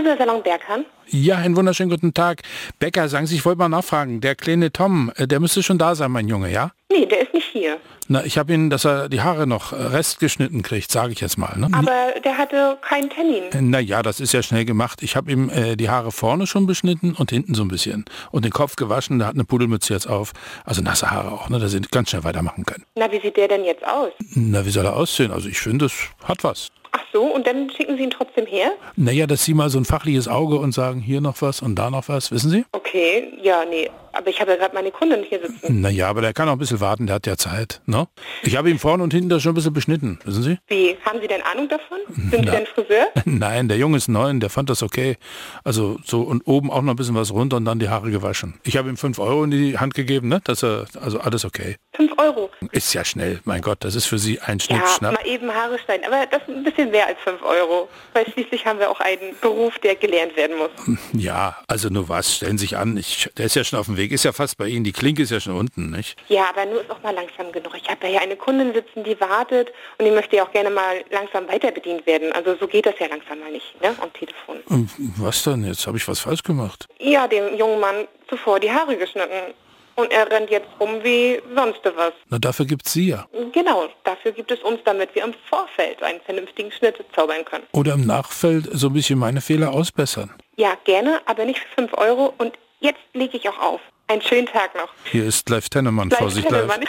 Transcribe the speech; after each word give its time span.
Friseursalon 0.00 0.42
Berghahn? 0.42 0.86
Ja, 1.08 1.36
einen 1.36 1.56
wunderschönen 1.56 1.90
guten 1.90 2.14
Tag. 2.14 2.40
Becker, 2.78 3.08
sagen 3.08 3.26
Sie, 3.26 3.34
ich 3.34 3.44
wollte 3.44 3.58
mal 3.58 3.68
nachfragen. 3.68 4.22
Der 4.22 4.34
kleine 4.34 4.72
Tom, 4.72 5.12
äh, 5.16 5.26
der 5.26 5.40
müsste 5.40 5.62
schon 5.62 5.76
da 5.76 5.94
sein, 5.94 6.10
mein 6.10 6.26
Junge, 6.26 6.50
ja? 6.50 6.70
Nee, 6.90 7.04
der 7.04 7.22
ist 7.22 7.34
nicht 7.34 7.48
hier. 7.52 7.76
Na, 8.08 8.24
ich 8.24 8.38
habe 8.38 8.54
ihn, 8.54 8.70
dass 8.70 8.86
er 8.86 9.10
die 9.10 9.20
Haare 9.20 9.46
noch 9.46 9.72
äh, 9.72 9.76
restgeschnitten 9.76 10.62
kriegt, 10.62 10.90
sage 10.90 11.12
ich 11.12 11.20
jetzt 11.20 11.36
mal. 11.36 11.54
Ne? 11.58 11.68
Aber 11.72 12.18
der 12.24 12.38
hatte 12.38 12.78
keinen 12.80 13.10
Termin. 13.10 13.70
Naja, 13.70 14.02
das 14.02 14.20
ist 14.20 14.32
ja 14.32 14.42
schnell 14.42 14.64
gemacht. 14.64 15.02
Ich 15.02 15.16
habe 15.16 15.30
ihm 15.30 15.50
äh, 15.50 15.76
die 15.76 15.90
Haare 15.90 16.12
vorne 16.12 16.46
schon 16.46 16.66
beschnitten 16.66 17.12
und 17.12 17.30
hinten 17.30 17.54
so 17.54 17.62
ein 17.62 17.68
bisschen. 17.68 18.06
Und 18.30 18.46
den 18.46 18.52
Kopf 18.52 18.76
gewaschen, 18.76 19.18
der 19.18 19.28
hat 19.28 19.34
eine 19.34 19.44
Pudelmütze 19.44 19.92
jetzt 19.92 20.06
auf. 20.06 20.32
Also 20.64 20.80
nasse 20.80 21.10
Haare 21.10 21.30
auch, 21.30 21.50
ne, 21.50 21.58
dass 21.58 21.72
sie 21.72 21.80
ganz 21.90 22.08
schnell 22.08 22.24
weitermachen 22.24 22.64
können. 22.64 22.84
Na, 22.94 23.12
wie 23.12 23.20
sieht 23.20 23.36
der 23.36 23.48
denn 23.48 23.64
jetzt 23.64 23.86
aus? 23.86 24.12
Na, 24.34 24.64
wie 24.64 24.70
soll 24.70 24.86
er 24.86 24.96
aussehen? 24.96 25.30
Also 25.30 25.48
ich 25.48 25.58
finde, 25.58 25.84
es 25.84 25.92
hat 26.24 26.42
was. 26.42 26.70
So, 27.12 27.22
und 27.24 27.46
dann 27.46 27.70
schicken 27.70 27.96
Sie 27.96 28.04
ihn 28.04 28.10
trotzdem 28.10 28.46
her? 28.46 28.72
Naja, 28.96 29.26
dass 29.26 29.44
Sie 29.44 29.54
mal 29.54 29.68
so 29.68 29.78
ein 29.78 29.84
fachliches 29.84 30.28
Auge 30.28 30.56
und 30.56 30.72
sagen, 30.72 31.00
hier 31.00 31.20
noch 31.20 31.42
was 31.42 31.60
und 31.60 31.74
da 31.74 31.90
noch 31.90 32.08
was, 32.08 32.30
wissen 32.30 32.50
Sie? 32.50 32.64
Okay, 32.72 33.32
ja, 33.42 33.64
nee. 33.68 33.90
Aber 34.20 34.28
ich 34.28 34.38
habe 34.38 34.50
ja 34.50 34.58
gerade 34.58 34.74
meine 34.74 34.90
Kundin 34.90 35.22
hier 35.26 35.40
sitzen. 35.40 35.80
Naja, 35.80 36.08
aber 36.08 36.20
der 36.20 36.34
kann 36.34 36.46
auch 36.48 36.52
ein 36.52 36.58
bisschen 36.58 36.80
warten, 36.80 37.06
der 37.06 37.16
hat 37.16 37.26
ja 37.26 37.38
Zeit. 37.38 37.80
Ne? 37.86 38.06
Ich 38.42 38.54
habe 38.56 38.68
ihm 38.68 38.78
vorne 38.78 39.02
und 39.02 39.14
hinten 39.14 39.30
das 39.30 39.42
schon 39.42 39.52
ein 39.52 39.54
bisschen 39.54 39.72
beschnitten, 39.72 40.18
wissen 40.26 40.42
Sie? 40.42 40.58
Wie, 40.68 40.94
haben 41.06 41.20
Sie 41.22 41.26
denn 41.26 41.40
Ahnung 41.40 41.68
davon? 41.70 41.98
Sind 42.08 42.30
Sie 42.32 42.40
Na. 42.44 42.52
denn 42.52 42.66
Friseur? 42.66 43.06
Nein, 43.24 43.68
der 43.68 43.78
Junge 43.78 43.96
ist 43.96 44.08
neun, 44.08 44.40
der 44.40 44.50
fand 44.50 44.68
das 44.68 44.82
okay. 44.82 45.16
Also 45.64 45.98
so 46.04 46.20
und 46.20 46.42
oben 46.46 46.70
auch 46.70 46.82
noch 46.82 46.92
ein 46.92 46.96
bisschen 46.96 47.14
was 47.14 47.32
runter 47.32 47.56
und 47.56 47.64
dann 47.64 47.78
die 47.78 47.88
Haare 47.88 48.10
gewaschen. 48.10 48.60
Ich 48.64 48.76
habe 48.76 48.90
ihm 48.90 48.98
fünf 48.98 49.18
Euro 49.18 49.42
in 49.44 49.50
die 49.52 49.78
Hand 49.78 49.94
gegeben, 49.94 50.28
ne? 50.28 50.40
Dass 50.44 50.62
er, 50.62 50.84
also 51.00 51.18
alles 51.20 51.46
okay. 51.46 51.76
Fünf 51.94 52.12
Euro. 52.18 52.50
Ist 52.72 52.92
ja 52.92 53.04
schnell, 53.04 53.40
mein 53.44 53.62
Gott, 53.62 53.78
das 53.84 53.94
ist 53.94 54.04
für 54.06 54.18
Sie 54.18 54.38
ein 54.40 54.58
Ja, 54.58 54.64
Schnipp, 54.64 54.88
Schnapp. 54.98 55.14
mal 55.14 55.26
eben 55.26 55.50
Haare 55.50 55.78
schneiden. 55.78 56.04
Aber 56.06 56.26
das 56.30 56.42
ist 56.42 56.48
ein 56.54 56.62
bisschen 56.64 56.90
mehr 56.90 57.06
als 57.06 57.18
fünf 57.24 57.42
Euro. 57.42 57.88
Weil 58.12 58.30
schließlich 58.30 58.66
haben 58.66 58.78
wir 58.78 58.90
auch 58.90 59.00
einen 59.00 59.34
Beruf, 59.40 59.78
der 59.78 59.96
gelernt 59.96 60.36
werden 60.36 60.56
muss. 60.58 60.98
Ja, 61.14 61.56
also 61.66 61.88
nur 61.88 62.08
was, 62.10 62.36
stellen 62.36 62.58
Sie 62.58 62.66
sich 62.66 62.76
an, 62.76 62.96
ich, 62.98 63.30
der 63.38 63.46
ist 63.46 63.56
ja 63.56 63.64
schon 63.64 63.78
auf 63.78 63.86
dem 63.86 63.96
Weg, 63.96 64.09
ist 64.10 64.24
ja 64.24 64.32
fast 64.32 64.56
bei 64.58 64.66
Ihnen, 64.66 64.84
die 64.84 64.92
Klinke 64.92 65.22
ist 65.22 65.30
ja 65.30 65.40
schon 65.40 65.56
unten, 65.56 65.90
nicht? 65.90 66.16
Ja, 66.28 66.46
aber 66.50 66.66
nur 66.66 66.80
ist 66.82 66.90
auch 66.90 67.02
mal 67.02 67.14
langsam 67.14 67.52
genug. 67.52 67.74
Ich 67.76 67.88
habe 67.88 68.08
ja 68.08 68.20
eine 68.20 68.36
Kundin 68.36 68.72
sitzen, 68.72 69.04
die 69.04 69.18
wartet 69.20 69.72
und 69.98 70.04
die 70.04 70.10
möchte 70.10 70.36
ja 70.36 70.44
auch 70.44 70.52
gerne 70.52 70.70
mal 70.70 71.04
langsam 71.10 71.48
weiter 71.48 71.70
bedient 71.70 72.06
werden. 72.06 72.32
Also 72.32 72.56
so 72.58 72.66
geht 72.66 72.86
das 72.86 72.94
ja 72.98 73.06
langsam 73.06 73.40
mal 73.40 73.52
nicht, 73.52 73.80
ne, 73.80 73.94
am 74.00 74.12
Telefon. 74.12 74.60
Und 74.66 74.90
was 75.16 75.42
denn 75.44 75.64
jetzt? 75.64 75.86
Habe 75.86 75.96
ich 75.96 76.06
was 76.08 76.20
falsch 76.20 76.42
gemacht? 76.42 76.88
Ja, 76.98 77.26
dem 77.26 77.56
jungen 77.56 77.80
Mann 77.80 78.06
zuvor 78.28 78.60
die 78.60 78.70
Haare 78.70 78.96
geschnitten. 78.96 79.54
Und 79.96 80.12
er 80.12 80.30
rennt 80.30 80.50
jetzt 80.50 80.68
rum 80.78 81.02
wie 81.02 81.42
sonst 81.54 81.80
was. 81.84 82.12
Na, 82.30 82.38
dafür 82.38 82.64
gibt's 82.64 82.92
Sie 82.92 83.08
ja. 83.08 83.26
Genau, 83.52 83.88
dafür 84.04 84.32
gibt 84.32 84.50
es 84.50 84.60
uns, 84.60 84.80
damit 84.84 85.14
wir 85.14 85.24
im 85.24 85.34
Vorfeld 85.50 86.02
einen 86.02 86.20
vernünftigen 86.22 86.72
Schnitt 86.72 86.96
zaubern 87.14 87.44
können. 87.44 87.64
Oder 87.72 87.94
im 87.94 88.06
Nachfeld 88.06 88.68
so 88.72 88.86
ein 88.86 88.92
bisschen 88.94 89.18
meine 89.18 89.42
Fehler 89.42 89.72
ausbessern. 89.72 90.30
Ja, 90.56 90.74
gerne, 90.84 91.20
aber 91.26 91.44
nicht 91.44 91.58
für 91.58 91.82
5 91.82 91.98
Euro. 91.98 92.32
Und 92.38 92.56
jetzt 92.80 92.98
lege 93.14 93.36
ich 93.36 93.48
auch 93.48 93.58
auf. 93.58 93.80
Einen 94.08 94.22
schönen 94.22 94.46
Tag 94.46 94.74
noch. 94.74 94.88
Hier 95.04 95.24
ist 95.24 95.48
Live 95.48 95.68
Tennemann, 95.68 96.08
Gleich 96.08 96.18
Vorsicht 96.20 96.48
kennen 96.48 96.68
live. 96.68 96.80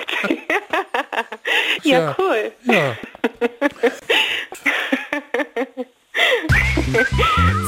ja, 1.83 1.99
Ja. 1.99 2.15
cool. 2.19 2.51
Ja. 2.63 2.97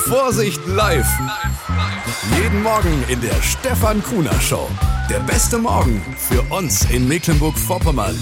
Vorsicht 0.07 0.59
live. 0.67 1.07
Jeden 2.37 2.63
Morgen 2.63 3.03
in 3.07 3.21
der 3.21 3.41
Stefan 3.41 4.03
Kuhner 4.03 4.39
Show. 4.41 4.67
Der 5.09 5.19
beste 5.19 5.57
Morgen 5.57 6.01
für 6.17 6.41
uns 6.53 6.89
in 6.91 7.07
Mecklenburg-Vorpommern. 7.07 8.15